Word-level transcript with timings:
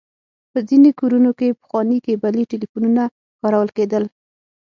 په 0.51 0.59
ځينې 0.69 0.91
کورونو 0.99 1.31
کې 1.39 1.57
پخواني 1.59 1.97
کيبلي 2.05 2.43
ټليفونونه 2.51 3.03
کارول 3.41 3.69
کېدل. 3.77 4.03